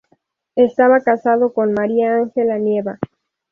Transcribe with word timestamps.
Estaba 0.55 1.01
casado 1.01 1.53
con 1.53 1.73
María 1.73 2.15
Ángela 2.15 2.57
Nieva. 2.57 2.97